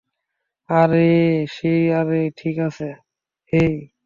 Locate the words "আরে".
0.69-1.07, 1.91-2.21